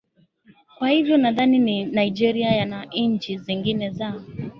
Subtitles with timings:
[0.77, 4.21] kwa hivyo nadhani nigeria na nchi zingine za